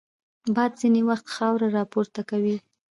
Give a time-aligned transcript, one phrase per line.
[0.55, 2.57] باد ځینې وخت خاوره راپورته کوي